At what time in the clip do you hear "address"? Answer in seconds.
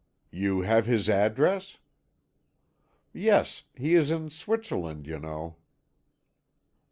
1.11-1.77